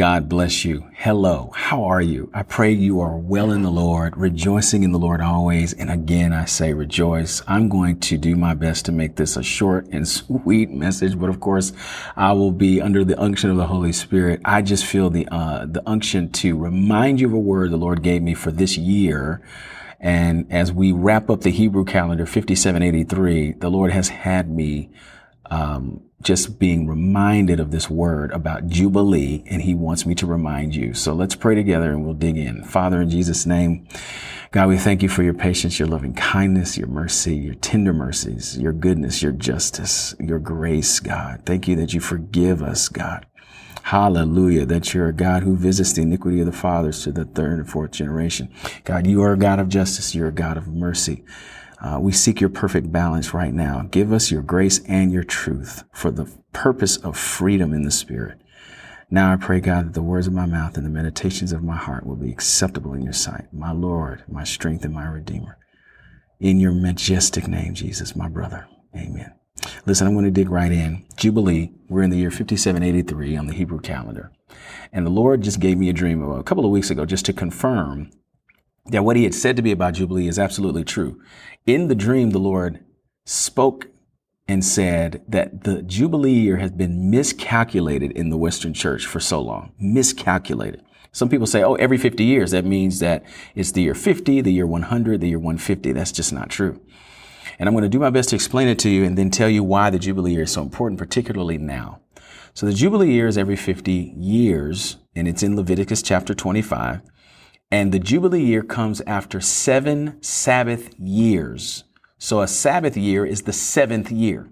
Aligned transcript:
God 0.00 0.30
bless 0.30 0.64
you. 0.64 0.88
Hello. 0.94 1.52
How 1.54 1.84
are 1.84 2.00
you? 2.00 2.30
I 2.32 2.42
pray 2.42 2.72
you 2.72 3.00
are 3.00 3.18
well 3.18 3.50
in 3.52 3.60
the 3.60 3.70
Lord, 3.70 4.16
rejoicing 4.16 4.82
in 4.82 4.92
the 4.92 4.98
Lord 4.98 5.20
always. 5.20 5.74
And 5.74 5.90
again, 5.90 6.32
I 6.32 6.46
say 6.46 6.72
rejoice. 6.72 7.42
I'm 7.46 7.68
going 7.68 8.00
to 8.00 8.16
do 8.16 8.34
my 8.34 8.54
best 8.54 8.86
to 8.86 8.92
make 8.92 9.16
this 9.16 9.36
a 9.36 9.42
short 9.42 9.88
and 9.88 10.08
sweet 10.08 10.70
message, 10.70 11.20
but 11.20 11.28
of 11.28 11.40
course, 11.40 11.74
I 12.16 12.32
will 12.32 12.50
be 12.50 12.80
under 12.80 13.04
the 13.04 13.20
unction 13.20 13.50
of 13.50 13.58
the 13.58 13.66
Holy 13.66 13.92
Spirit. 13.92 14.40
I 14.42 14.62
just 14.62 14.86
feel 14.86 15.10
the, 15.10 15.28
uh, 15.30 15.66
the 15.66 15.82
unction 15.86 16.30
to 16.32 16.56
remind 16.56 17.20
you 17.20 17.26
of 17.26 17.34
a 17.34 17.38
word 17.38 17.70
the 17.70 17.76
Lord 17.76 18.02
gave 18.02 18.22
me 18.22 18.32
for 18.32 18.50
this 18.50 18.78
year. 18.78 19.42
And 20.00 20.50
as 20.50 20.72
we 20.72 20.92
wrap 20.92 21.28
up 21.28 21.42
the 21.42 21.50
Hebrew 21.50 21.84
calendar 21.84 22.24
5783, 22.24 23.52
the 23.52 23.68
Lord 23.68 23.92
has 23.92 24.08
had 24.08 24.50
me, 24.50 24.88
um, 25.50 26.02
just 26.22 26.58
being 26.58 26.86
reminded 26.86 27.60
of 27.60 27.70
this 27.70 27.90
word 27.90 28.30
about 28.32 28.68
Jubilee, 28.68 29.42
and 29.46 29.62
he 29.62 29.74
wants 29.74 30.06
me 30.06 30.14
to 30.16 30.26
remind 30.26 30.74
you. 30.74 30.94
So 30.94 31.12
let's 31.12 31.34
pray 31.34 31.54
together 31.54 31.90
and 31.90 32.04
we'll 32.04 32.14
dig 32.14 32.36
in. 32.36 32.62
Father, 32.64 33.00
in 33.00 33.10
Jesus' 33.10 33.46
name, 33.46 33.88
God, 34.52 34.68
we 34.68 34.78
thank 34.78 35.02
you 35.02 35.08
for 35.08 35.22
your 35.22 35.34
patience, 35.34 35.78
your 35.78 35.88
loving 35.88 36.14
kindness, 36.14 36.76
your 36.76 36.88
mercy, 36.88 37.36
your 37.36 37.54
tender 37.54 37.92
mercies, 37.92 38.58
your 38.58 38.72
goodness, 38.72 39.22
your 39.22 39.32
justice, 39.32 40.14
your 40.20 40.38
grace, 40.38 41.00
God. 41.00 41.42
Thank 41.46 41.68
you 41.68 41.76
that 41.76 41.94
you 41.94 42.00
forgive 42.00 42.62
us, 42.62 42.88
God. 42.88 43.26
Hallelujah. 43.82 44.66
That 44.66 44.92
you're 44.92 45.08
a 45.08 45.12
God 45.12 45.42
who 45.42 45.56
visits 45.56 45.92
the 45.92 46.02
iniquity 46.02 46.40
of 46.40 46.46
the 46.46 46.52
fathers 46.52 47.02
to 47.04 47.12
the 47.12 47.24
third 47.24 47.58
and 47.58 47.68
fourth 47.68 47.92
generation. 47.92 48.52
God, 48.84 49.06
you 49.06 49.22
are 49.22 49.32
a 49.32 49.38
God 49.38 49.58
of 49.58 49.68
justice. 49.68 50.14
You're 50.14 50.28
a 50.28 50.32
God 50.32 50.56
of 50.56 50.68
mercy. 50.68 51.24
Uh, 51.82 51.98
we 51.98 52.12
seek 52.12 52.40
your 52.40 52.50
perfect 52.50 52.92
balance 52.92 53.32
right 53.32 53.54
now. 53.54 53.86
Give 53.90 54.12
us 54.12 54.30
your 54.30 54.42
grace 54.42 54.80
and 54.86 55.10
your 55.10 55.24
truth 55.24 55.84
for 55.92 56.10
the 56.10 56.30
purpose 56.52 56.98
of 56.98 57.16
freedom 57.16 57.72
in 57.72 57.82
the 57.82 57.90
spirit. 57.90 58.38
Now 59.10 59.32
I 59.32 59.36
pray, 59.36 59.60
God, 59.60 59.86
that 59.86 59.94
the 59.94 60.02
words 60.02 60.26
of 60.26 60.32
my 60.32 60.46
mouth 60.46 60.76
and 60.76 60.86
the 60.86 60.90
meditations 60.90 61.52
of 61.52 61.64
my 61.64 61.76
heart 61.76 62.06
will 62.06 62.16
be 62.16 62.30
acceptable 62.30 62.92
in 62.92 63.02
your 63.02 63.12
sight, 63.12 63.52
my 63.52 63.72
Lord, 63.72 64.22
my 64.28 64.44
strength, 64.44 64.84
and 64.84 64.94
my 64.94 65.06
Redeemer. 65.06 65.58
In 66.38 66.60
your 66.60 66.72
majestic 66.72 67.48
name, 67.48 67.74
Jesus, 67.74 68.14
my 68.14 68.28
brother. 68.28 68.68
Amen. 68.94 69.32
Listen, 69.86 70.06
I'm 70.06 70.14
going 70.14 70.26
to 70.26 70.30
dig 70.30 70.50
right 70.50 70.72
in. 70.72 71.04
Jubilee, 71.16 71.72
we're 71.88 72.02
in 72.02 72.10
the 72.10 72.18
year 72.18 72.30
5783 72.30 73.36
on 73.36 73.46
the 73.46 73.54
Hebrew 73.54 73.80
calendar. 73.80 74.32
And 74.92 75.04
the 75.04 75.10
Lord 75.10 75.42
just 75.42 75.60
gave 75.60 75.76
me 75.76 75.88
a 75.88 75.94
dream 75.94 76.22
a 76.22 76.42
couple 76.42 76.64
of 76.64 76.70
weeks 76.70 76.90
ago 76.90 77.04
just 77.04 77.26
to 77.26 77.32
confirm 77.32 78.10
that 78.86 79.04
what 79.04 79.16
he 79.16 79.24
had 79.24 79.34
said 79.34 79.56
to 79.56 79.62
me 79.62 79.70
about 79.70 79.94
Jubilee 79.94 80.28
is 80.28 80.38
absolutely 80.38 80.84
true. 80.84 81.20
In 81.66 81.88
the 81.88 81.94
dream, 81.94 82.30
the 82.30 82.38
Lord 82.38 82.84
spoke 83.24 83.88
and 84.48 84.64
said 84.64 85.22
that 85.28 85.62
the 85.64 85.82
Jubilee 85.82 86.32
year 86.32 86.56
has 86.56 86.72
been 86.72 87.10
miscalculated 87.10 88.10
in 88.12 88.30
the 88.30 88.36
Western 88.36 88.74
church 88.74 89.06
for 89.06 89.20
so 89.20 89.40
long. 89.40 89.72
Miscalculated. 89.78 90.82
Some 91.12 91.28
people 91.28 91.46
say, 91.46 91.62
oh, 91.62 91.74
every 91.74 91.98
50 91.98 92.24
years, 92.24 92.50
that 92.52 92.64
means 92.64 93.00
that 93.00 93.24
it's 93.54 93.72
the 93.72 93.82
year 93.82 93.94
50, 93.94 94.40
the 94.40 94.52
year 94.52 94.66
100, 94.66 95.20
the 95.20 95.28
year 95.28 95.38
150. 95.38 95.92
That's 95.92 96.12
just 96.12 96.32
not 96.32 96.50
true. 96.50 96.80
And 97.58 97.68
I'm 97.68 97.74
going 97.74 97.82
to 97.82 97.88
do 97.88 97.98
my 97.98 98.10
best 98.10 98.30
to 98.30 98.36
explain 98.36 98.68
it 98.68 98.78
to 98.80 98.88
you 98.88 99.04
and 99.04 99.18
then 99.18 99.30
tell 99.30 99.48
you 99.48 99.62
why 99.62 99.90
the 99.90 99.98
Jubilee 99.98 100.32
year 100.32 100.44
is 100.44 100.52
so 100.52 100.62
important, 100.62 100.98
particularly 100.98 101.58
now. 101.58 102.00
So 102.54 102.66
the 102.66 102.72
Jubilee 102.72 103.12
year 103.12 103.28
is 103.28 103.38
every 103.38 103.56
50 103.56 104.14
years, 104.16 104.96
and 105.14 105.28
it's 105.28 105.42
in 105.42 105.56
Leviticus 105.56 106.02
chapter 106.02 106.34
25. 106.34 107.02
And 107.72 107.92
the 107.92 108.00
Jubilee 108.00 108.44
year 108.44 108.64
comes 108.64 109.00
after 109.02 109.40
seven 109.40 110.20
Sabbath 110.22 110.98
years. 110.98 111.84
So 112.18 112.40
a 112.40 112.48
Sabbath 112.48 112.96
year 112.96 113.24
is 113.24 113.42
the 113.42 113.52
seventh 113.52 114.10
year. 114.10 114.50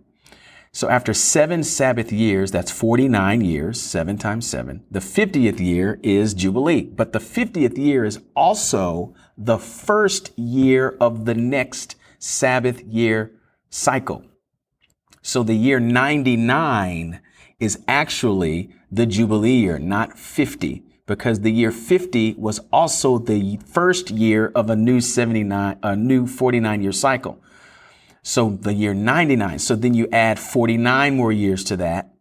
So 0.71 0.89
after 0.89 1.13
seven 1.13 1.65
Sabbath 1.65 2.13
years, 2.13 2.53
that's 2.53 2.71
49 2.71 3.41
years, 3.41 3.81
seven 3.81 4.19
times 4.19 4.47
seven. 4.47 4.85
The 4.89 5.01
50th 5.01 5.59
year 5.59 5.99
is 6.05 6.33
Jubilee, 6.33 6.83
but 6.83 7.13
the 7.13 7.19
50th 7.19 7.77
year 7.77 8.05
is 8.05 8.21
also 8.37 9.15
the 9.37 9.59
first 9.59 10.39
year 10.39 10.97
of 11.01 11.25
the 11.25 11.35
next 11.35 11.97
Sabbath 12.21 12.83
year 12.83 13.33
cycle. 13.69 14.25
So 15.23 15.43
the 15.43 15.57
year 15.57 15.81
99 15.81 17.21
is 17.59 17.83
actually 17.89 18.71
the 18.93 19.07
Jubilee 19.07 19.57
year, 19.57 19.81
not 19.81 20.17
50 20.17 20.85
because 21.09 21.41
the 21.41 21.51
year 21.51 21.73
50 21.73 22.35
was 22.35 22.61
also 22.71 23.19
the 23.19 23.59
first 23.65 24.11
year 24.11 24.53
of 24.55 24.69
a 24.69 24.77
new 24.77 25.01
79, 25.01 25.79
a 25.83 25.97
new 25.97 26.27
49 26.27 26.83
year 26.83 26.93
cycle. 26.93 27.43
So 28.23 28.51
the 28.51 28.75
year 28.75 28.93
99. 28.93 29.59
So 29.59 29.75
then 29.75 29.95
you 29.95 30.07
add 30.13 30.39
49 30.39 31.17
more 31.17 31.33
years 31.33 31.65
to 31.65 31.79
that. 31.79 32.15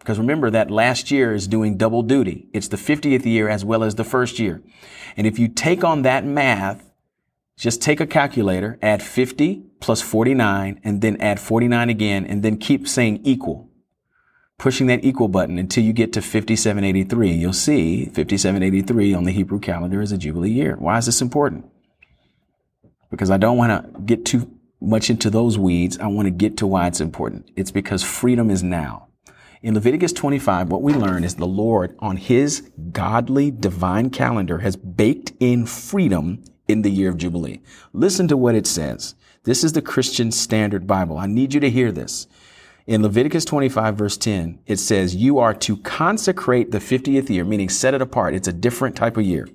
Because 0.00 0.18
remember 0.18 0.50
that 0.50 0.72
last 0.72 1.12
year 1.12 1.32
is 1.32 1.46
doing 1.46 1.76
double 1.76 2.02
duty. 2.02 2.48
It's 2.52 2.66
the 2.66 2.76
50th 2.76 3.24
year 3.24 3.48
as 3.48 3.64
well 3.64 3.84
as 3.84 3.94
the 3.94 4.02
first 4.02 4.40
year. 4.40 4.60
And 5.16 5.24
if 5.24 5.38
you 5.38 5.46
take 5.46 5.84
on 5.84 6.02
that 6.02 6.24
math, 6.24 6.90
just 7.56 7.80
take 7.80 8.00
a 8.00 8.06
calculator, 8.08 8.76
add 8.82 9.04
50 9.04 9.62
plus 9.78 10.02
49, 10.02 10.80
and 10.82 11.00
then 11.00 11.16
add 11.20 11.38
49 11.38 11.88
again, 11.88 12.26
and 12.26 12.42
then 12.42 12.56
keep 12.56 12.88
saying 12.88 13.20
equal 13.22 13.68
pushing 14.62 14.86
that 14.86 15.04
equal 15.04 15.26
button 15.26 15.58
until 15.58 15.82
you 15.82 15.92
get 15.92 16.12
to 16.12 16.22
5783. 16.22 17.32
You'll 17.32 17.52
see 17.52 18.04
5783 18.04 19.12
on 19.12 19.24
the 19.24 19.32
Hebrew 19.32 19.58
calendar 19.58 20.00
is 20.00 20.12
a 20.12 20.16
Jubilee 20.16 20.52
year. 20.52 20.76
Why 20.78 20.98
is 20.98 21.06
this 21.06 21.20
important? 21.20 21.66
Because 23.10 23.28
I 23.28 23.38
don't 23.38 23.56
want 23.56 23.92
to 23.92 24.00
get 24.02 24.24
too 24.24 24.48
much 24.80 25.10
into 25.10 25.30
those 25.30 25.58
weeds. 25.58 25.98
I 25.98 26.06
want 26.06 26.26
to 26.26 26.30
get 26.30 26.56
to 26.58 26.68
why 26.68 26.86
it's 26.86 27.00
important. 27.00 27.50
It's 27.56 27.72
because 27.72 28.04
freedom 28.04 28.50
is 28.50 28.62
now. 28.62 29.08
In 29.62 29.74
Leviticus 29.74 30.12
25, 30.12 30.68
what 30.68 30.82
we 30.82 30.92
learn 30.92 31.24
is 31.24 31.34
the 31.34 31.44
Lord 31.44 31.96
on 31.98 32.16
his 32.16 32.70
godly 32.92 33.50
divine 33.50 34.10
calendar 34.10 34.58
has 34.58 34.76
baked 34.76 35.32
in 35.40 35.66
freedom 35.66 36.40
in 36.68 36.82
the 36.82 36.90
year 36.90 37.10
of 37.10 37.18
Jubilee. 37.18 37.60
Listen 37.92 38.28
to 38.28 38.36
what 38.36 38.54
it 38.54 38.68
says. 38.68 39.16
This 39.42 39.64
is 39.64 39.72
the 39.72 39.82
Christian 39.82 40.30
Standard 40.30 40.86
Bible. 40.86 41.18
I 41.18 41.26
need 41.26 41.52
you 41.52 41.58
to 41.58 41.70
hear 41.70 41.90
this. 41.90 42.28
In 42.86 43.02
Leviticus 43.02 43.44
25, 43.44 43.96
verse 43.96 44.16
10, 44.16 44.58
it 44.66 44.78
says, 44.78 45.14
You 45.14 45.38
are 45.38 45.54
to 45.54 45.76
consecrate 45.78 46.72
the 46.72 46.78
50th 46.78 47.28
year, 47.28 47.44
meaning 47.44 47.68
set 47.68 47.94
it 47.94 48.02
apart. 48.02 48.34
It's 48.34 48.48
a 48.48 48.52
different 48.52 48.96
type 48.96 49.16
of 49.16 49.24
year, 49.24 49.48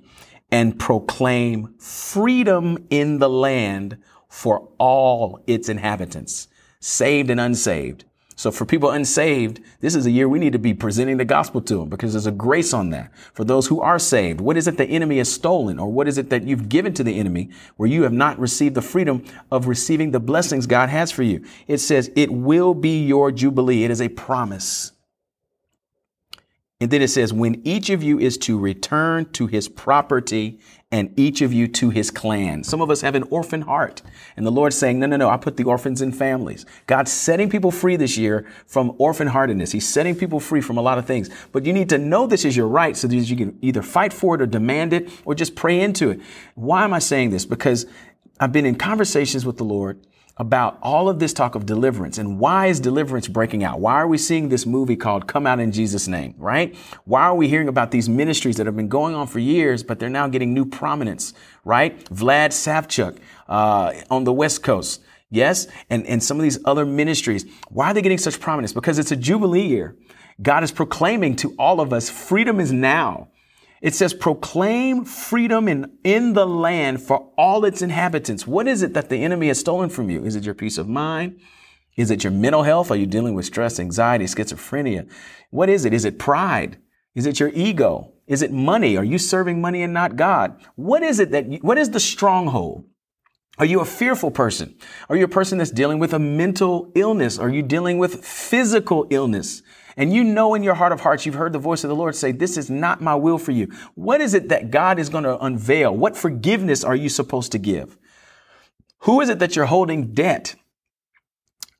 and 0.50 0.78
proclaim 0.78 1.74
freedom 1.78 2.86
in 2.88 3.18
the 3.18 3.28
land 3.28 3.98
for 4.28 4.70
all 4.78 5.42
its 5.46 5.68
inhabitants, 5.68 6.48
saved 6.80 7.28
and 7.28 7.38
unsaved. 7.38 8.06
So 8.38 8.52
for 8.52 8.64
people 8.64 8.92
unsaved, 8.92 9.60
this 9.80 9.96
is 9.96 10.06
a 10.06 10.12
year 10.12 10.28
we 10.28 10.38
need 10.38 10.52
to 10.52 10.60
be 10.60 10.72
presenting 10.72 11.16
the 11.16 11.24
gospel 11.24 11.60
to 11.62 11.78
them 11.78 11.88
because 11.88 12.12
there's 12.12 12.26
a 12.26 12.30
grace 12.30 12.72
on 12.72 12.90
that. 12.90 13.12
For 13.34 13.42
those 13.42 13.66
who 13.66 13.80
are 13.80 13.98
saved, 13.98 14.40
what 14.40 14.56
is 14.56 14.68
it 14.68 14.76
the 14.76 14.84
enemy 14.84 15.18
has 15.18 15.32
stolen 15.32 15.80
or 15.80 15.90
what 15.90 16.06
is 16.06 16.18
it 16.18 16.30
that 16.30 16.44
you've 16.44 16.68
given 16.68 16.94
to 16.94 17.02
the 17.02 17.18
enemy 17.18 17.50
where 17.78 17.88
you 17.88 18.04
have 18.04 18.12
not 18.12 18.38
received 18.38 18.76
the 18.76 18.80
freedom 18.80 19.24
of 19.50 19.66
receiving 19.66 20.12
the 20.12 20.20
blessings 20.20 20.68
God 20.68 20.88
has 20.88 21.10
for 21.10 21.24
you? 21.24 21.44
It 21.66 21.78
says 21.78 22.12
it 22.14 22.30
will 22.30 22.74
be 22.74 23.04
your 23.04 23.32
jubilee. 23.32 23.82
It 23.82 23.90
is 23.90 24.00
a 24.00 24.08
promise. 24.08 24.92
And 26.80 26.92
then 26.92 27.02
it 27.02 27.08
says, 27.08 27.32
when 27.32 27.60
each 27.66 27.90
of 27.90 28.04
you 28.04 28.20
is 28.20 28.38
to 28.38 28.56
return 28.56 29.30
to 29.32 29.48
his 29.48 29.68
property 29.68 30.60
and 30.90 31.12
each 31.18 31.42
of 31.42 31.52
you 31.52 31.68
to 31.68 31.90
his 31.90 32.10
clan. 32.10 32.64
Some 32.64 32.80
of 32.80 32.88
us 32.88 33.02
have 33.02 33.14
an 33.14 33.24
orphan 33.24 33.62
heart. 33.62 34.00
And 34.36 34.46
the 34.46 34.50
Lord's 34.50 34.76
saying, 34.76 34.98
no, 34.98 35.06
no, 35.06 35.16
no, 35.16 35.28
I 35.28 35.36
put 35.36 35.56
the 35.56 35.64
orphans 35.64 36.00
in 36.00 36.12
families. 36.12 36.64
God's 36.86 37.12
setting 37.12 37.50
people 37.50 37.70
free 37.70 37.96
this 37.96 38.16
year 38.16 38.46
from 38.66 38.94
orphan 38.96 39.26
heartedness. 39.26 39.72
He's 39.72 39.86
setting 39.86 40.14
people 40.14 40.40
free 40.40 40.62
from 40.62 40.78
a 40.78 40.80
lot 40.80 40.96
of 40.96 41.04
things. 41.04 41.28
But 41.52 41.66
you 41.66 41.74
need 41.74 41.90
to 41.90 41.98
know 41.98 42.26
this 42.26 42.44
is 42.44 42.56
your 42.56 42.68
right 42.68 42.96
so 42.96 43.06
that 43.06 43.16
you 43.16 43.36
can 43.36 43.58
either 43.60 43.82
fight 43.82 44.14
for 44.14 44.36
it 44.36 44.40
or 44.40 44.46
demand 44.46 44.94
it 44.94 45.10
or 45.26 45.34
just 45.34 45.56
pray 45.56 45.80
into 45.80 46.10
it. 46.10 46.20
Why 46.54 46.84
am 46.84 46.94
I 46.94 47.00
saying 47.00 47.30
this? 47.30 47.44
Because 47.44 47.84
I've 48.40 48.52
been 48.52 48.66
in 48.66 48.76
conversations 48.76 49.44
with 49.44 49.58
the 49.58 49.64
Lord 49.64 50.00
about 50.38 50.78
all 50.82 51.08
of 51.08 51.18
this 51.18 51.32
talk 51.32 51.54
of 51.54 51.66
deliverance 51.66 52.16
and 52.16 52.38
why 52.38 52.66
is 52.66 52.78
deliverance 52.78 53.26
breaking 53.26 53.64
out? 53.64 53.80
Why 53.80 53.94
are 53.94 54.06
we 54.06 54.16
seeing 54.16 54.48
this 54.48 54.64
movie 54.64 54.96
called 54.96 55.26
Come 55.26 55.46
Out 55.46 55.58
in 55.58 55.72
Jesus 55.72 56.06
Name, 56.06 56.34
right? 56.38 56.76
Why 57.04 57.22
are 57.22 57.34
we 57.34 57.48
hearing 57.48 57.68
about 57.68 57.90
these 57.90 58.08
ministries 58.08 58.56
that 58.56 58.66
have 58.66 58.76
been 58.76 58.88
going 58.88 59.14
on 59.14 59.26
for 59.26 59.40
years, 59.40 59.82
but 59.82 59.98
they're 59.98 60.08
now 60.08 60.28
getting 60.28 60.54
new 60.54 60.64
prominence, 60.64 61.34
right? 61.64 61.98
Vlad 62.10 62.50
Savchuk, 62.50 63.18
uh, 63.48 63.94
on 64.10 64.24
the 64.24 64.32
West 64.32 64.62
Coast. 64.62 65.02
Yes. 65.30 65.66
And, 65.90 66.06
and 66.06 66.22
some 66.22 66.38
of 66.38 66.42
these 66.42 66.58
other 66.64 66.86
ministries. 66.86 67.44
Why 67.68 67.90
are 67.90 67.94
they 67.94 68.02
getting 68.02 68.18
such 68.18 68.40
prominence? 68.40 68.72
Because 68.72 68.98
it's 68.98 69.12
a 69.12 69.16
Jubilee 69.16 69.66
year. 69.66 69.96
God 70.40 70.62
is 70.62 70.70
proclaiming 70.70 71.36
to 71.36 71.54
all 71.58 71.80
of 71.80 71.92
us, 71.92 72.08
freedom 72.08 72.60
is 72.60 72.72
now. 72.72 73.28
It 73.80 73.94
says, 73.94 74.12
proclaim 74.12 75.04
freedom 75.04 75.68
in, 75.68 75.98
in 76.02 76.32
the 76.32 76.46
land 76.46 77.00
for 77.02 77.30
all 77.38 77.64
its 77.64 77.80
inhabitants. 77.80 78.46
What 78.46 78.66
is 78.66 78.82
it 78.82 78.94
that 78.94 79.08
the 79.08 79.22
enemy 79.22 79.48
has 79.48 79.60
stolen 79.60 79.88
from 79.88 80.10
you? 80.10 80.24
Is 80.24 80.34
it 80.34 80.44
your 80.44 80.54
peace 80.54 80.78
of 80.78 80.88
mind? 80.88 81.40
Is 81.96 82.10
it 82.10 82.24
your 82.24 82.32
mental 82.32 82.62
health? 82.64 82.90
Are 82.90 82.96
you 82.96 83.06
dealing 83.06 83.34
with 83.34 83.44
stress, 83.44 83.78
anxiety, 83.78 84.24
schizophrenia? 84.24 85.10
What 85.50 85.68
is 85.68 85.84
it? 85.84 85.92
Is 85.92 86.04
it 86.04 86.18
pride? 86.18 86.78
Is 87.14 87.26
it 87.26 87.40
your 87.40 87.50
ego? 87.54 88.12
Is 88.26 88.42
it 88.42 88.52
money? 88.52 88.96
Are 88.96 89.04
you 89.04 89.18
serving 89.18 89.60
money 89.60 89.82
and 89.82 89.92
not 89.92 90.16
God? 90.16 90.60
What 90.76 91.02
is 91.02 91.18
it 91.18 91.30
that, 91.30 91.50
you, 91.50 91.58
what 91.58 91.78
is 91.78 91.90
the 91.90 92.00
stronghold? 92.00 92.84
Are 93.58 93.64
you 93.64 93.80
a 93.80 93.84
fearful 93.84 94.30
person? 94.30 94.76
Are 95.08 95.16
you 95.16 95.24
a 95.24 95.28
person 95.28 95.58
that's 95.58 95.72
dealing 95.72 95.98
with 95.98 96.12
a 96.12 96.18
mental 96.18 96.92
illness? 96.94 97.38
Are 97.38 97.48
you 97.48 97.62
dealing 97.62 97.98
with 97.98 98.24
physical 98.24 99.06
illness? 99.10 99.62
And 99.98 100.14
you 100.14 100.22
know 100.22 100.54
in 100.54 100.62
your 100.62 100.74
heart 100.74 100.92
of 100.92 101.00
hearts, 101.00 101.26
you've 101.26 101.34
heard 101.34 101.52
the 101.52 101.58
voice 101.58 101.82
of 101.82 101.88
the 101.88 101.96
Lord 101.96 102.14
say, 102.14 102.30
this 102.30 102.56
is 102.56 102.70
not 102.70 103.00
my 103.00 103.16
will 103.16 103.36
for 103.36 103.50
you. 103.50 103.66
What 103.96 104.20
is 104.20 104.32
it 104.32 104.48
that 104.48 104.70
God 104.70 105.00
is 105.00 105.08
going 105.08 105.24
to 105.24 105.36
unveil? 105.44 105.94
What 105.94 106.16
forgiveness 106.16 106.84
are 106.84 106.94
you 106.94 107.08
supposed 107.08 107.50
to 107.52 107.58
give? 107.58 107.98
Who 109.00 109.20
is 109.20 109.28
it 109.28 109.40
that 109.40 109.56
you're 109.56 109.66
holding 109.66 110.14
debt? 110.14 110.54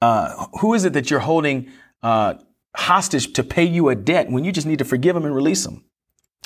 Uh, 0.02 0.46
who 0.60 0.74
is 0.74 0.84
it 0.84 0.94
that 0.94 1.12
you're 1.12 1.20
holding 1.20 1.70
uh, 2.02 2.34
hostage 2.74 3.32
to 3.34 3.44
pay 3.44 3.64
you 3.64 3.88
a 3.88 3.94
debt 3.94 4.28
when 4.28 4.44
you 4.44 4.50
just 4.50 4.66
need 4.66 4.80
to 4.80 4.84
forgive 4.84 5.14
them 5.14 5.24
and 5.24 5.34
release 5.34 5.62
them? 5.62 5.84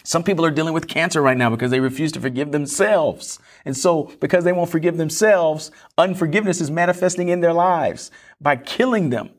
Some 0.05 0.25
people 0.25 0.45
are 0.45 0.51
dealing 0.51 0.75
with 0.75 0.89
cancer 0.89 1.23
right 1.23 1.39
now 1.39 1.49
because 1.49 1.71
they 1.71 1.81
refuse 1.81 2.13
to 2.13 2.21
forgive 2.21 2.53
themselves. 2.53 3.39
And 3.65 3.75
so, 3.75 4.13
because 4.21 4.45
they 4.45 4.53
won't 4.53 4.69
forgive 4.69 4.99
themselves, 4.99 5.71
unforgiveness 5.97 6.61
is 6.61 6.71
manifesting 6.71 7.31
in 7.31 7.41
their 7.41 7.55
lives 7.55 8.11
by 8.43 8.57
killing 8.57 9.09
them 9.09 9.31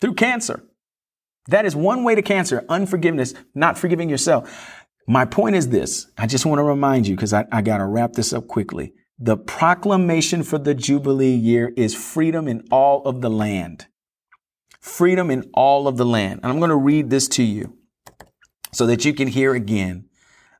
through 0.00 0.14
cancer. 0.14 0.62
That 1.48 1.64
is 1.64 1.74
one 1.74 2.04
way 2.04 2.14
to 2.14 2.22
cancer, 2.22 2.64
unforgiveness, 2.68 3.34
not 3.54 3.78
forgiving 3.78 4.08
yourself. 4.08 4.84
My 5.08 5.24
point 5.24 5.56
is 5.56 5.68
this. 5.68 6.06
I 6.16 6.26
just 6.26 6.46
want 6.46 6.60
to 6.60 6.64
remind 6.64 7.06
you 7.06 7.16
because 7.16 7.32
I, 7.32 7.44
I 7.50 7.62
got 7.62 7.78
to 7.78 7.86
wrap 7.86 8.12
this 8.12 8.32
up 8.32 8.46
quickly. 8.46 8.92
The 9.18 9.36
proclamation 9.36 10.42
for 10.42 10.58
the 10.58 10.74
Jubilee 10.74 11.34
year 11.34 11.72
is 11.76 11.94
freedom 11.94 12.48
in 12.48 12.64
all 12.70 13.02
of 13.04 13.20
the 13.20 13.30
land. 13.30 13.86
Freedom 14.80 15.30
in 15.30 15.50
all 15.54 15.86
of 15.88 15.96
the 15.96 16.04
land. 16.04 16.40
And 16.42 16.52
I'm 16.52 16.58
going 16.58 16.70
to 16.70 16.76
read 16.76 17.10
this 17.10 17.28
to 17.28 17.42
you 17.42 17.76
so 18.72 18.86
that 18.86 19.04
you 19.04 19.12
can 19.12 19.28
hear 19.28 19.54
again 19.54 20.08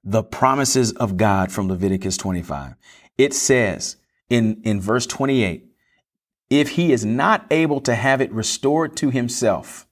the 0.05 0.23
promises 0.23 0.93
of 0.93 1.17
God 1.17 1.53
from 1.53 1.69
Leviticus 1.69 2.17
25. 2.17 2.75
It 3.17 3.35
says 3.35 3.97
in, 4.29 4.61
in 4.65 4.81
verse 4.81 5.07
28, 5.07 5.67
if 6.51 6.71
he 6.71 6.93
is 6.93 7.05
not 7.05 7.47
able 7.51 7.81
to 7.81 7.95
have 7.95 8.21
it 8.21 8.33
restored 8.33 8.97
to 8.99 9.11
himself, 9.11 9.87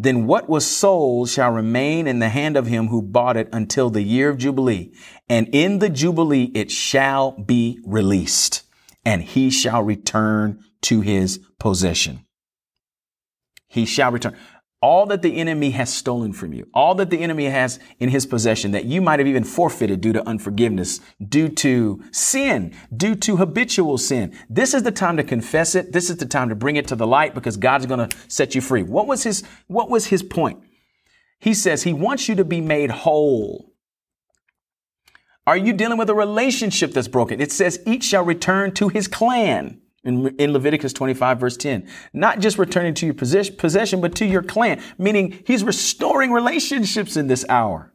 then 0.00 0.28
what 0.28 0.48
was 0.48 0.64
sold 0.64 1.28
shall 1.28 1.50
remain 1.50 2.06
in 2.06 2.20
the 2.20 2.28
hand 2.28 2.56
of 2.56 2.68
him 2.68 2.86
who 2.86 3.02
bought 3.02 3.36
it 3.36 3.48
until 3.52 3.90
the 3.90 4.02
year 4.02 4.30
of 4.30 4.38
Jubilee. 4.38 4.92
And 5.28 5.48
in 5.48 5.80
the 5.80 5.88
Jubilee 5.88 6.52
it 6.54 6.70
shall 6.70 7.32
be 7.32 7.80
released, 7.84 8.62
and 9.04 9.24
he 9.24 9.50
shall 9.50 9.82
return 9.82 10.62
to 10.82 11.00
his 11.00 11.40
possession. 11.58 12.24
He 13.66 13.84
shall 13.84 14.12
return 14.12 14.36
all 14.80 15.06
that 15.06 15.22
the 15.22 15.36
enemy 15.36 15.70
has 15.70 15.92
stolen 15.92 16.32
from 16.32 16.52
you, 16.52 16.68
all 16.72 16.94
that 16.94 17.10
the 17.10 17.20
enemy 17.20 17.46
has 17.46 17.80
in 17.98 18.10
his 18.10 18.26
possession 18.26 18.70
that 18.70 18.84
you 18.84 19.00
might 19.00 19.18
have 19.18 19.26
even 19.26 19.42
forfeited 19.42 20.00
due 20.00 20.12
to 20.12 20.26
unforgiveness, 20.28 21.00
due 21.28 21.48
to 21.48 22.00
sin, 22.12 22.72
due 22.96 23.16
to 23.16 23.36
habitual 23.36 23.98
sin. 23.98 24.36
This 24.48 24.74
is 24.74 24.84
the 24.84 24.92
time 24.92 25.16
to 25.16 25.24
confess 25.24 25.74
it. 25.74 25.92
This 25.92 26.10
is 26.10 26.18
the 26.18 26.26
time 26.26 26.48
to 26.48 26.54
bring 26.54 26.76
it 26.76 26.86
to 26.88 26.96
the 26.96 27.06
light 27.06 27.34
because 27.34 27.56
God's 27.56 27.86
going 27.86 28.08
to 28.08 28.16
set 28.28 28.54
you 28.54 28.60
free. 28.60 28.84
What 28.84 29.08
was 29.08 29.24
his, 29.24 29.42
what 29.66 29.90
was 29.90 30.06
his 30.06 30.22
point? 30.22 30.62
He 31.40 31.54
says 31.54 31.82
he 31.82 31.92
wants 31.92 32.28
you 32.28 32.36
to 32.36 32.44
be 32.44 32.60
made 32.60 32.90
whole. 32.90 33.72
Are 35.46 35.56
you 35.56 35.72
dealing 35.72 35.98
with 35.98 36.10
a 36.10 36.14
relationship 36.14 36.92
that's 36.92 37.08
broken? 37.08 37.40
It 37.40 37.50
says 37.50 37.80
each 37.86 38.04
shall 38.04 38.24
return 38.24 38.74
to 38.74 38.88
his 38.88 39.08
clan 39.08 39.80
in, 40.04 40.28
in 40.36 40.52
Leviticus 40.52 40.92
25, 40.92 41.40
verse 41.40 41.56
10. 41.56 41.88
Not 42.12 42.40
just 42.40 42.58
returning 42.58 42.94
to 42.94 43.06
your 43.06 43.14
possession, 43.14 44.00
but 44.00 44.14
to 44.16 44.26
your 44.26 44.42
clan, 44.42 44.80
meaning 44.96 45.42
he's 45.46 45.64
restoring 45.64 46.32
relationships 46.32 47.16
in 47.16 47.26
this 47.26 47.44
hour. 47.48 47.92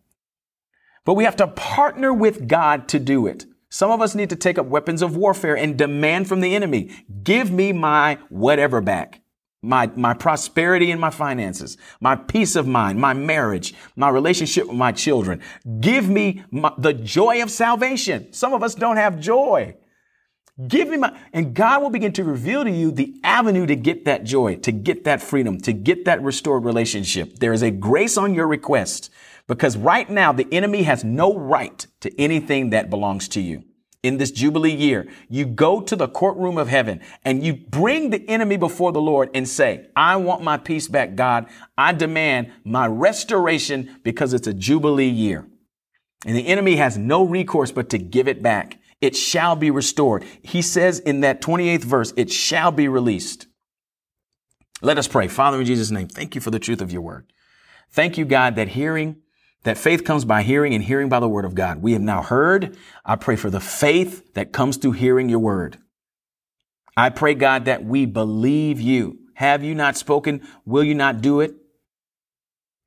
But 1.05 1.15
we 1.15 1.25
have 1.25 1.35
to 1.38 1.47
partner 1.47 2.13
with 2.13 2.47
God 2.47 2.88
to 2.89 3.00
do 3.00 3.27
it. 3.27 3.45
Some 3.69 3.89
of 3.89 4.01
us 4.01 4.15
need 4.15 4.29
to 4.29 4.35
take 4.35 4.59
up 4.59 4.67
weapons 4.67 5.01
of 5.01 5.17
warfare 5.17 5.57
and 5.57 5.77
demand 5.77 6.27
from 6.27 6.41
the 6.41 6.55
enemy, 6.55 6.91
give 7.23 7.51
me 7.51 7.73
my 7.73 8.19
whatever 8.29 8.81
back. 8.81 9.21
My, 9.65 9.89
my 9.95 10.13
prosperity 10.13 10.91
and 10.91 11.00
my 11.00 11.09
finances, 11.09 11.77
my 12.01 12.17
peace 12.17 12.57
of 12.57 12.67
mind, 12.67 13.00
my 13.00 13.13
marriage, 13.13 13.73
my 13.95 14.09
relationship 14.09 14.67
with 14.67 14.75
my 14.75 14.91
children. 14.91 15.41
Give 15.79 16.09
me 16.09 16.44
my, 16.51 16.73
the 16.77 16.94
joy 16.94 17.41
of 17.41 17.50
salvation. 17.50 18.33
Some 18.33 18.53
of 18.53 18.61
us 18.61 18.75
don't 18.75 18.97
have 18.97 19.21
joy. 19.21 19.77
Give 20.67 20.88
my, 21.00 21.17
and 21.33 21.55
God 21.55 21.81
will 21.81 21.89
begin 21.89 22.13
to 22.13 22.23
reveal 22.23 22.63
to 22.63 22.69
you 22.69 22.91
the 22.91 23.15
avenue 23.23 23.65
to 23.65 23.75
get 23.75 24.05
that 24.05 24.23
joy, 24.23 24.57
to 24.57 24.71
get 24.71 25.03
that 25.05 25.19
freedom, 25.19 25.59
to 25.61 25.73
get 25.73 26.05
that 26.05 26.21
restored 26.21 26.63
relationship. 26.63 27.39
There 27.39 27.53
is 27.53 27.63
a 27.63 27.71
grace 27.71 28.17
on 28.17 28.35
your 28.35 28.47
request 28.47 29.09
because 29.47 29.75
right 29.75 30.07
now 30.07 30.31
the 30.31 30.47
enemy 30.51 30.83
has 30.83 31.03
no 31.03 31.35
right 31.35 31.85
to 32.01 32.21
anything 32.21 32.69
that 32.69 32.91
belongs 32.91 33.27
to 33.29 33.41
you. 33.41 33.63
In 34.03 34.17
this 34.17 34.29
Jubilee 34.29 34.75
year, 34.75 35.07
you 35.27 35.45
go 35.45 35.81
to 35.81 35.95
the 35.95 36.07
courtroom 36.07 36.59
of 36.59 36.67
heaven 36.67 37.01
and 37.25 37.44
you 37.44 37.53
bring 37.55 38.11
the 38.11 38.29
enemy 38.29 38.57
before 38.57 38.91
the 38.91 39.01
Lord 39.01 39.31
and 39.33 39.47
say, 39.47 39.88
I 39.95 40.17
want 40.17 40.44
my 40.44 40.57
peace 40.57 40.88
back, 40.88 41.15
God. 41.15 41.47
I 41.77 41.94
demand 41.94 42.51
my 42.63 42.85
restoration 42.85 43.97
because 44.03 44.33
it's 44.33 44.45
a 44.45 44.53
Jubilee 44.53 45.07
year. 45.07 45.47
And 46.27 46.35
the 46.35 46.47
enemy 46.47 46.75
has 46.75 46.95
no 46.97 47.23
recourse 47.23 47.71
but 47.71 47.89
to 47.89 47.97
give 47.97 48.27
it 48.27 48.44
back 48.44 48.77
it 49.03 49.17
shall 49.17 49.57
be 49.57 49.69
restored. 49.69 50.23
He 50.41 50.61
says 50.61 51.00
in 51.00 51.19
that 51.19 51.41
28th 51.41 51.83
verse, 51.83 52.13
it 52.15 52.31
shall 52.31 52.71
be 52.71 52.88
released. 52.88 53.47
Let 54.81 54.97
us 54.97 55.09
pray. 55.09 55.27
Father, 55.27 55.59
in 55.59 55.65
Jesus' 55.65 55.91
name, 55.91 56.07
thank 56.07 56.35
you 56.35 56.41
for 56.41 56.51
the 56.51 56.59
truth 56.59 56.81
of 56.81 56.89
your 56.89 57.01
word. 57.01 57.25
Thank 57.91 58.17
you, 58.17 58.23
God, 58.23 58.55
that 58.55 58.69
hearing, 58.69 59.17
that 59.63 59.77
faith 59.77 60.05
comes 60.05 60.23
by 60.23 60.41
hearing 60.44 60.73
and 60.73 60.81
hearing 60.81 61.09
by 61.09 61.19
the 61.19 61.27
word 61.27 61.44
of 61.44 61.53
God. 61.53 61.81
We 61.81 61.91
have 61.91 62.01
now 62.01 62.23
heard. 62.23 62.77
I 63.03 63.17
pray 63.17 63.35
for 63.35 63.50
the 63.50 63.59
faith 63.59 64.33
that 64.35 64.53
comes 64.53 64.77
through 64.77 64.94
hearing 64.94 65.27
your 65.27 65.39
word. 65.39 65.79
I 66.95 67.09
pray, 67.09 67.33
God, 67.33 67.65
that 67.65 67.83
we 67.83 68.05
believe 68.05 68.79
you. 68.79 69.19
Have 69.33 69.65
you 69.65 69.75
not 69.75 69.97
spoken? 69.97 70.47
Will 70.65 70.83
you 70.83 70.95
not 70.95 71.21
do 71.21 71.41
it? 71.41 71.55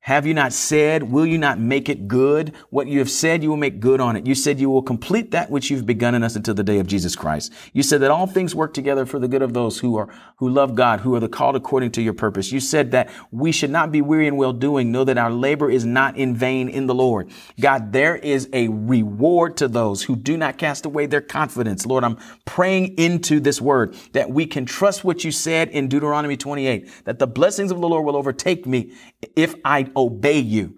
Have 0.07 0.25
you 0.25 0.33
not 0.33 0.53
said, 0.53 1.03
will 1.03 1.25
you 1.25 1.37
not 1.37 1.59
make 1.59 1.89
it 1.89 2.07
good? 2.07 2.55
What 2.69 2.87
you 2.87 2.99
have 2.99 3.11
said, 3.11 3.43
you 3.43 3.49
will 3.49 3.57
make 3.57 3.81
good 3.81 3.99
on 3.99 4.15
it. 4.15 4.25
You 4.25 4.35
said 4.35 4.57
you 4.57 4.69
will 4.69 4.81
complete 4.81 5.31
that 5.31 5.51
which 5.51 5.69
you've 5.69 5.85
begun 5.85 6.15
in 6.15 6.23
us 6.23 6.37
until 6.37 6.53
the 6.53 6.63
day 6.63 6.79
of 6.79 6.87
Jesus 6.87 7.13
Christ. 7.13 7.51
You 7.73 7.83
said 7.83 7.99
that 7.99 8.09
all 8.09 8.25
things 8.25 8.55
work 8.55 8.73
together 8.73 9.05
for 9.05 9.19
the 9.19 9.27
good 9.27 9.41
of 9.41 9.51
those 9.51 9.79
who 9.79 9.97
are, 9.97 10.07
who 10.37 10.47
love 10.47 10.75
God, 10.75 11.01
who 11.01 11.13
are 11.15 11.19
the 11.19 11.27
called 11.27 11.57
according 11.57 11.91
to 11.91 12.01
your 12.01 12.13
purpose. 12.13 12.53
You 12.53 12.61
said 12.61 12.91
that 12.91 13.09
we 13.31 13.51
should 13.51 13.69
not 13.69 13.91
be 13.91 14.01
weary 14.01 14.27
in 14.27 14.37
well 14.37 14.53
doing. 14.53 14.93
Know 14.93 15.03
that 15.03 15.17
our 15.17 15.29
labor 15.29 15.69
is 15.69 15.83
not 15.83 16.15
in 16.15 16.33
vain 16.33 16.69
in 16.69 16.87
the 16.87 16.95
Lord. 16.95 17.29
God, 17.59 17.91
there 17.91 18.15
is 18.15 18.47
a 18.53 18.69
reward 18.69 19.57
to 19.57 19.67
those 19.67 20.03
who 20.03 20.15
do 20.15 20.37
not 20.37 20.57
cast 20.57 20.85
away 20.85 21.07
their 21.07 21.19
confidence. 21.19 21.85
Lord, 21.85 22.05
I'm 22.05 22.17
praying 22.45 22.97
into 22.97 23.41
this 23.41 23.59
word 23.59 23.93
that 24.13 24.29
we 24.29 24.45
can 24.45 24.65
trust 24.65 25.03
what 25.03 25.25
you 25.25 25.33
said 25.33 25.67
in 25.67 25.89
Deuteronomy 25.89 26.37
28, 26.37 27.03
that 27.03 27.19
the 27.19 27.27
blessings 27.27 27.71
of 27.71 27.81
the 27.81 27.89
Lord 27.89 28.05
will 28.05 28.15
overtake 28.15 28.65
me 28.65 28.93
if 29.35 29.53
I 29.65 29.91
obey 29.97 30.39
you, 30.39 30.75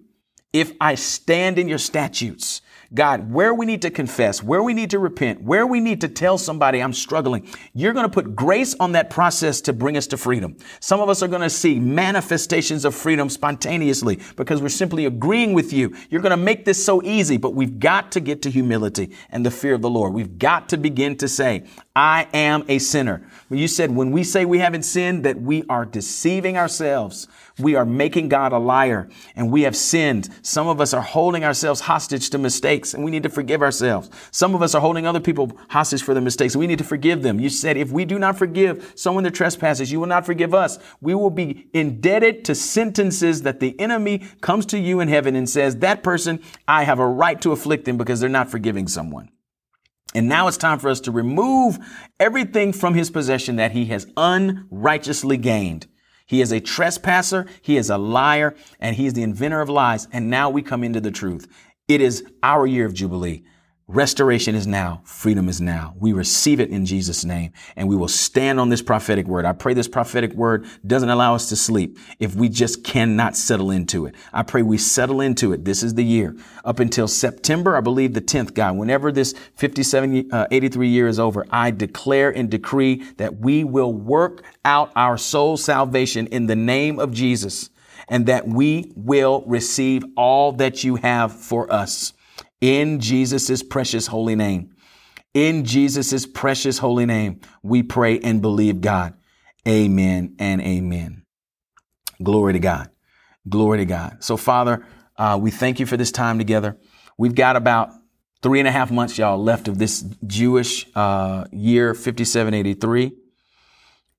if 0.51 0.74
I 0.81 0.95
stand 0.95 1.60
in 1.60 1.67
your 1.67 1.77
statutes, 1.77 2.62
God, 2.91 3.32
where 3.32 3.53
we 3.53 3.67
need 3.67 3.84
to 3.84 3.91
confess, 3.91 4.41
where 4.41 4.63
we 4.63 4.74
need 4.74 4.89
to 4.89 4.98
repent, 4.98 5.44
where 5.44 5.67
we 5.67 5.79
need 5.79 6.01
to 6.01 6.08
tell 6.08 6.39
somebody 6.39 6.82
I'm 6.82 6.94
struggling, 6.94 7.48
you're 7.75 7.94
going 7.94 8.08
to 8.08 8.12
put 8.12 8.36
grace 8.36 8.75
on 8.79 8.94
that 8.94 9.12
process 9.12 9.62
to 9.62 9.74
bring 9.74 9.96
us 9.96 10.08
to 10.08 10.17
freedom. 10.17 10.58
Some 10.79 11.00
of 11.00 11.08
us 11.08 11.22
are 11.22 11.27
going 11.27 11.44
to 11.44 11.51
see 11.51 11.79
manifestations 11.79 12.86
of 12.86 12.96
freedom 12.96 13.29
spontaneously 13.29 14.20
because 14.36 14.60
we're 14.60 14.70
simply 14.70 15.05
agreeing 15.05 15.53
with 15.53 15.72
you. 15.72 15.96
You're 16.10 16.22
going 16.22 16.32
to 16.32 16.38
make 16.38 16.65
this 16.65 16.84
so 16.84 17.03
easy, 17.03 17.38
but 17.38 17.53
we've 17.53 17.77
got 17.77 18.12
to 18.13 18.20
get 18.20 18.41
to 18.41 18.50
humility 18.50 19.15
and 19.29 19.46
the 19.46 19.51
fear 19.51 19.75
of 19.75 19.84
the 19.84 19.89
Lord. 19.89 20.13
We've 20.13 20.39
got 20.39 20.70
to 20.70 20.77
begin 20.77 21.15
to 21.17 21.27
say, 21.27 21.65
I 21.96 22.27
am 22.34 22.65
a 22.67 22.79
sinner. 22.79 23.22
You 23.51 23.67
said 23.67 23.91
when 23.91 24.10
we 24.10 24.24
say 24.24 24.46
we 24.46 24.60
haven't 24.60 24.84
sinned, 24.84 25.25
that 25.25 25.39
we 25.39 25.63
are 25.70 25.86
deceiving 25.86 26.58
ourselves. 26.58 27.27
We 27.60 27.75
are 27.75 27.86
making 27.86 28.30
God 28.30 28.54
a 28.54 28.58
liar 28.58 29.10
and 29.36 29.51
we 29.51 29.63
have 29.63 29.75
sinned. 29.75 30.30
Some 30.42 30.68
of 30.68 30.80
us 30.80 30.94
are 30.94 31.01
holding 31.01 31.44
ourselves 31.44 31.82
hostage 31.82 32.30
to 32.30 32.38
mistakes 32.38 32.94
and 32.94 33.04
we 33.04 33.12
need 33.12 33.24
to 33.24 33.30
forgive 33.30 33.62
ourselves. 33.62 34.10
Some 34.32 34.56
of 34.56 34.62
us 34.62 34.74
are 34.74 34.82
holding 34.82 35.06
other 35.06 35.20
people 35.20 35.51
hostage 35.70 36.01
for 36.01 36.13
their 36.13 36.24
mistakes 36.24 36.54
and 36.54 36.60
we 36.60 36.68
need 36.68 36.78
to 36.78 36.84
forgive 36.84 37.22
them. 37.22 37.39
You 37.39 37.50
said, 37.50 37.78
if 37.78 37.92
we 37.92 38.06
do 38.06 38.18
not 38.18 38.38
forgive 38.38 38.94
someone 38.96 39.24
their 39.24 39.32
trespasses, 39.32 39.92
you 39.92 40.00
will 40.00 40.08
not 40.08 40.25
forgive 40.25 40.54
us. 40.54 40.80
We 41.01 41.13
will 41.13 41.30
be 41.30 41.68
indebted 41.74 42.46
to 42.46 42.56
sentences 42.56 43.42
that 43.44 43.60
the 43.60 43.80
enemy 43.80 44.28
comes 44.42 44.66
to 44.68 44.80
you 44.80 45.00
in 45.00 45.08
heaven 45.08 45.36
and 45.36 45.50
says, 45.50 45.78
that 45.78 46.04
person, 46.04 46.42
I 46.68 46.84
have 46.84 47.00
a 47.00 47.08
right 47.08 47.39
to 47.42 47.51
afflict 47.51 47.86
them 47.86 47.98
because 47.98 48.20
they're 48.20 48.30
not 48.30 48.50
forgiving 48.50 48.88
someone. 48.88 49.30
And 50.16 50.28
now 50.28 50.48
it's 50.48 50.58
time 50.58 50.80
for 50.80 50.89
us 50.89 51.01
to 51.01 51.12
remove 51.12 51.78
everything 52.20 52.74
from 52.74 52.96
his 52.96 53.12
possession 53.12 53.58
that 53.58 53.74
he 53.74 53.86
has 53.86 54.08
unrighteously 54.18 55.38
gained. 55.38 55.88
He 56.29 56.41
is 56.41 56.51
a 56.51 56.59
trespasser. 56.59 57.48
He 57.59 57.75
is 57.75 57.89
a 57.89 57.98
liar 57.98 58.55
and 58.79 58.95
he 58.95 59.07
is 59.07 59.13
the 59.13 59.24
inventor 59.24 59.62
of 59.62 59.69
lies. 59.69 60.07
And 60.13 60.29
now 60.29 60.51
we 60.51 60.62
come 60.62 60.83
into 60.83 61.01
the 61.01 61.09
truth. 61.09 61.48
It 61.88 62.01
is 62.01 62.24
our 62.43 62.67
year 62.67 62.86
of 62.86 62.93
Jubilee. 62.93 63.43
Restoration 63.91 64.53
is 64.53 64.67
now. 64.67 65.01
Freedom 65.03 65.50
is 65.50 65.60
now. 65.60 65.96
We 65.98 66.13
receive 66.13 66.60
it 66.60 66.69
in 66.69 66.86
Jesus' 66.86 67.25
name 67.25 67.53
and 67.75 67.89
we 67.89 67.96
will 67.96 68.08
stand 68.08 68.60
on 68.60 68.69
this 68.69 68.84
prophetic 68.84 69.25
word. 69.25 69.46
I 69.46 69.53
pray 69.53 69.74
this 69.74 69.88
prophetic 69.88 70.31
word 70.34 70.67
doesn't 70.86 71.10
allow 71.10 71.34
us 71.34 71.50
to 71.50 71.55
sleep 71.55 71.98
if 72.19 72.36
we 72.36 72.50
just 72.50 72.84
cannot 72.84 73.36
settle 73.36 73.72
into 73.72 74.05
it. 74.05 74.13
I 74.31 74.43
pray 74.43 74.62
we 74.62 74.77
settle 74.77 75.22
into 75.22 75.53
it. 75.53 75.65
This 75.65 75.81
is 75.81 75.96
the 75.96 76.03
year 76.03 76.36
up 76.63 76.79
until 76.79 77.08
September, 77.08 77.75
I 77.75 77.81
believe 77.81 78.13
the 78.13 78.22
10th, 78.22 78.53
God, 78.53 78.77
whenever 78.77 79.12
this 79.12 79.34
57, 79.55 80.31
uh, 80.31 80.46
83 80.51 80.88
year 80.88 81.08
is 81.08 81.19
over, 81.19 81.48
I 81.50 81.72
declare 81.72 82.29
and 82.29 82.48
decree 82.48 82.98
that 83.17 83.38
we 83.38 83.63
will 83.63 83.91
work 83.91 84.43
out 84.63 84.91
our 84.96 85.17
soul 85.17 85.58
salvation 85.58 86.27
in 86.27 86.46
the 86.46 86.55
name 86.55 87.00
of 87.00 87.12
Jesus 87.12 87.72
and 88.08 88.27
that 88.27 88.48
we 88.48 88.91
will 88.96 89.43
receive 89.48 90.05
all 90.15 90.51
that 90.51 90.84
you 90.84 90.98
have 90.98 91.34
for 91.34 91.74
us 91.74 92.13
in 92.62 93.00
Jesus' 93.00 93.63
precious 93.63 94.08
holy 94.08 94.36
name. 94.36 94.75
In 95.34 95.63
Jesus' 95.63 96.25
precious 96.25 96.80
holy 96.80 97.06
name, 97.06 97.42
we 97.62 97.84
pray 97.84 98.20
and 98.20 98.42
believe 98.42 98.82
God. 98.82 99.13
Amen 99.68 100.36
and 100.39 100.62
amen. 100.62 101.24
Glory 102.22 102.54
to 102.54 102.60
God. 102.60 102.89
Glory 103.48 103.80
to 103.80 103.86
God. 103.86 104.24
So, 104.24 104.38
Father, 104.38 104.86
uh, 105.18 105.38
we 105.39 105.51
thank 105.51 105.80
you 105.80 105.86
for 105.86 105.98
this 105.98 106.12
time 106.12 106.38
together. 106.38 106.78
We've 107.18 107.36
got 107.36 107.56
about 107.56 107.92
three 108.42 108.60
and 108.60 108.68
a 108.68 108.72
half 108.72 108.92
months, 108.92 109.18
y'all, 109.18 109.42
left 109.42 109.68
of 109.68 109.78
this 109.78 110.01
Jewish 110.25 110.88
uh, 110.96 111.46
year 111.51 111.94
5783. 111.94 113.12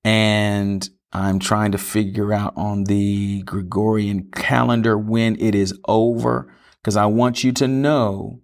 And 0.03 0.89
I'm 1.11 1.39
trying 1.39 1.73
to 1.73 1.77
figure 1.77 2.33
out 2.33 2.53
on 2.55 2.85
the 2.85 3.43
Gregorian 3.43 4.29
calendar 4.31 4.97
when 4.97 5.39
it 5.39 5.55
is 5.55 5.77
over, 5.87 6.53
because 6.81 6.95
I 6.95 7.05
want 7.05 7.43
you 7.43 7.51
to 7.53 7.67
know 7.67 8.41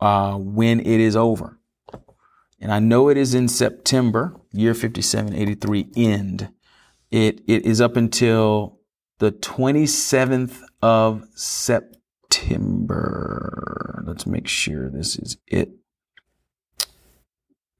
uh, 0.00 0.36
when 0.36 0.80
it 0.80 1.00
is 1.00 1.16
over. 1.16 1.58
And 2.60 2.72
I 2.72 2.78
know 2.78 3.08
it 3.08 3.16
is 3.16 3.34
in 3.34 3.48
September, 3.48 4.36
year 4.52 4.74
5783 4.74 5.88
end. 5.96 6.50
It, 7.10 7.40
it 7.46 7.64
is 7.66 7.80
up 7.80 7.96
until 7.96 8.78
the 9.18 9.32
27th 9.32 10.60
of 10.82 11.24
September. 11.34 11.96
Let's 14.06 14.26
make 14.26 14.46
sure 14.48 14.90
this 14.90 15.16
is 15.18 15.36
it. 15.46 15.70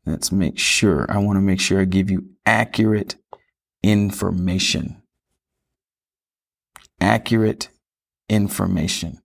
Let's 0.05 0.31
make 0.31 0.59
sure. 0.59 1.07
I 1.11 1.19
want 1.19 1.37
to 1.37 1.43
make 1.43 1.61
sure 1.61 1.81
I 1.81 1.85
give 1.85 2.11
you 2.11 2.31
accurate 2.45 3.17
information. 3.83 5.03
Accurate 7.01 7.71
information. 8.29 9.21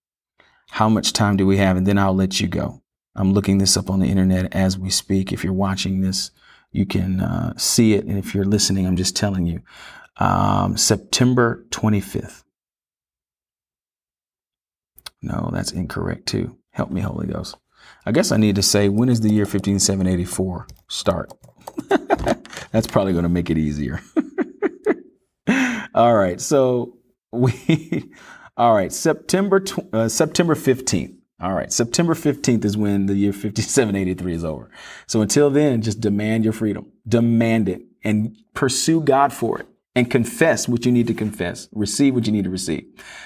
How 0.72 0.88
much 0.88 1.12
time 1.12 1.36
do 1.36 1.46
we 1.46 1.58
have? 1.58 1.76
And 1.76 1.86
then 1.86 1.98
I'll 1.98 2.16
let 2.16 2.40
you 2.40 2.48
go. 2.48 2.82
I'm 3.14 3.34
looking 3.34 3.58
this 3.58 3.76
up 3.76 3.90
on 3.90 4.00
the 4.00 4.08
internet 4.08 4.56
as 4.56 4.80
we 4.80 4.90
speak. 4.90 5.34
If 5.34 5.44
you're 5.44 5.52
watching 5.52 6.00
this, 6.00 6.32
you 6.72 6.86
can 6.86 7.20
uh, 7.20 7.54
see 7.58 7.94
it. 7.94 8.06
And 8.06 8.18
if 8.18 8.34
you're 8.34 8.46
listening, 8.46 8.88
I'm 8.88 8.96
just 8.96 9.14
telling 9.14 9.46
you. 9.46 9.62
Um, 10.16 10.78
September 10.78 11.66
25th. 11.72 12.44
No, 15.22 15.50
that's 15.52 15.74
incorrect 15.74 16.28
too. 16.28 16.56
Help 16.72 16.90
me, 16.90 17.02
Holy 17.02 17.28
Ghost. 17.28 17.58
I 18.06 18.14
guess 18.14 18.32
I 18.32 18.38
need 18.38 18.56
to 18.56 18.64
say, 18.64 18.88
when 18.88 19.10
is 19.10 19.20
the 19.20 19.30
year 19.30 19.46
15784 19.46 20.68
start? 20.88 21.34
that's 22.72 22.88
probably 22.88 23.12
going 23.12 23.24
to 23.24 23.30
make 23.30 23.50
it 23.50 23.58
easier. 23.58 24.00
all 25.94 26.16
right. 26.16 26.40
So 26.40 26.98
we, 27.34 28.10
all 28.58 28.74
right, 28.74 28.92
September, 28.92 29.64
uh, 29.94 30.08
September 30.08 30.56
15th. 30.56 31.16
All 31.42 31.54
right. 31.54 31.74
September 31.74 32.14
15th 32.14 32.64
is 32.66 32.78
when 32.78 33.08
the 33.08 33.16
year 33.16 33.34
5783 33.34 34.34
is 34.34 34.46
over. 34.46 34.70
So 35.08 35.22
until 35.22 35.50
then, 35.50 35.82
just 35.82 36.00
demand 36.00 36.44
your 36.44 36.54
freedom, 36.54 36.92
demand 37.08 37.68
it 37.68 37.82
and 38.04 38.38
pursue 38.54 39.02
God 39.02 39.34
for 39.34 39.60
it 39.60 39.68
and 39.96 40.10
confess 40.10 40.68
what 40.68 40.86
you 40.86 40.92
need 40.92 41.08
to 41.08 41.16
confess. 41.16 41.68
Receive 41.72 42.14
what 42.14 42.28
you 42.28 42.32
need 42.32 42.44
to 42.44 42.52
receive. 42.52 42.86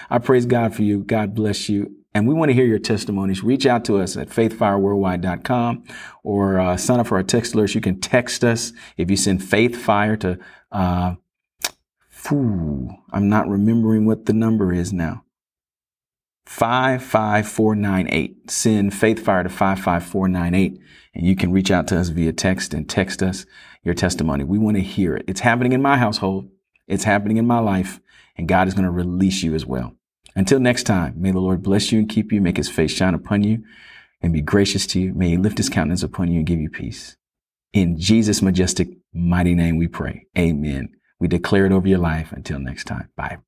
I 0.10 0.20
praise 0.20 0.46
God 0.46 0.74
for 0.74 0.84
you. 0.84 1.04
God 1.04 1.36
bless 1.36 1.68
you. 1.68 1.94
And 2.14 2.26
we 2.26 2.34
want 2.34 2.50
to 2.50 2.54
hear 2.54 2.66
your 2.66 2.80
testimonies. 2.80 3.44
Reach 3.44 3.66
out 3.66 3.84
to 3.86 3.98
us 3.98 4.16
at 4.16 4.30
faithfireworldwide.com 4.30 5.84
or 6.24 6.60
uh, 6.60 6.78
sign 6.78 7.02
up 7.02 7.08
for 7.08 7.18
our 7.18 7.24
text 7.24 7.54
alerts. 7.54 7.76
You 7.76 7.82
can 7.82 8.00
text 8.00 8.46
us 8.46 8.72
if 8.96 9.12
you 9.12 9.18
send 9.18 9.44
faith 9.44 9.76
fire 9.76 10.16
to, 10.18 10.40
uh, 10.72 11.16
I'm 12.32 13.30
not 13.30 13.48
remembering 13.48 14.06
what 14.06 14.26
the 14.26 14.34
number 14.34 14.74
is 14.74 14.94
now. 14.94 15.24
55498. 16.46 18.52
Send 18.52 18.94
faith 18.94 19.24
fire 19.24 19.44
to 19.44 19.50
55498 19.50 20.80
and 21.16 21.26
you 21.26 21.36
can 21.36 21.52
reach 21.52 21.72
out 21.72 21.88
to 21.88 22.00
us 22.00 22.10
via 22.10 22.34
text 22.34 22.74
and 22.74 22.88
text 22.88 23.24
us 23.24 23.46
your 23.84 23.94
testimony. 23.94 24.44
We 24.44 24.58
want 24.58 24.78
to 24.78 24.84
hear 24.84 25.16
it. 25.16 25.26
It's 25.28 25.42
happening 25.42 25.72
in 25.72 25.82
my 25.82 25.98
household. 25.98 26.50
It's 26.88 27.04
happening 27.04 27.38
in 27.38 27.48
my 27.48 27.60
life 27.60 28.00
and 28.38 28.48
God 28.48 28.68
is 28.68 28.74
going 28.74 28.86
to 28.86 28.92
release 28.92 29.44
you 29.44 29.56
as 29.56 29.66
well. 29.66 29.96
Until 30.36 30.60
next 30.60 30.84
time, 30.84 31.16
may 31.18 31.32
the 31.32 31.40
Lord 31.40 31.64
bless 31.64 31.92
you 31.92 32.00
and 32.00 32.10
keep 32.10 32.32
you, 32.32 32.42
make 32.42 32.58
his 32.58 32.70
face 32.70 32.92
shine 32.92 33.14
upon 33.14 33.44
you 33.44 33.64
and 34.22 34.34
be 34.34 34.42
gracious 34.42 34.86
to 34.88 35.00
you. 35.00 35.14
May 35.14 35.30
he 35.30 35.38
lift 35.38 35.58
his 35.58 35.70
countenance 35.70 36.04
upon 36.04 36.30
you 36.30 36.38
and 36.38 36.48
give 36.48 36.60
you 36.60 36.70
peace. 36.70 37.16
In 37.74 38.00
Jesus' 38.00 38.42
majestic, 38.42 38.90
mighty 39.14 39.56
name 39.56 39.78
we 39.78 39.88
pray. 39.88 40.26
Amen. 40.38 40.90
We 41.20 41.28
declare 41.28 41.66
it 41.66 41.72
over 41.72 41.88
your 41.88 42.00
life. 42.00 42.32
Until 42.32 42.60
next 42.60 42.86
time. 42.86 43.10
Bye. 43.16 43.45